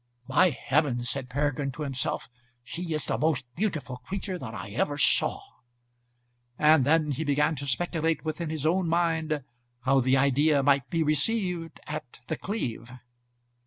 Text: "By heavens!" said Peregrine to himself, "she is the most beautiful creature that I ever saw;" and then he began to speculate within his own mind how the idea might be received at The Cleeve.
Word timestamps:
"By 0.27 0.49
heavens!" 0.49 1.11
said 1.11 1.29
Peregrine 1.29 1.71
to 1.73 1.83
himself, 1.83 2.27
"she 2.63 2.91
is 2.91 3.05
the 3.05 3.19
most 3.19 3.45
beautiful 3.53 3.97
creature 3.97 4.39
that 4.39 4.55
I 4.55 4.71
ever 4.71 4.97
saw;" 4.97 5.43
and 6.57 6.85
then 6.85 7.11
he 7.11 7.23
began 7.23 7.55
to 7.57 7.67
speculate 7.67 8.25
within 8.25 8.49
his 8.49 8.65
own 8.65 8.87
mind 8.89 9.43
how 9.81 9.99
the 9.99 10.17
idea 10.17 10.63
might 10.63 10.89
be 10.89 11.03
received 11.03 11.79
at 11.85 12.19
The 12.29 12.35
Cleeve. 12.37 12.91